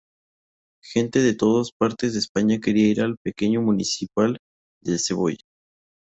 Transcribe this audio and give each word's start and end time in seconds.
Gente 0.83 1.19
de 1.19 1.35
todas 1.35 1.71
partes 1.73 2.13
de 2.13 2.17
España 2.21 2.57
quería 2.59 2.87
ir 2.89 3.01
al 3.01 3.17
pequeño 3.17 3.61
Municipal 3.61 4.39
de 4.83 4.97
Cebolla. 4.97 5.43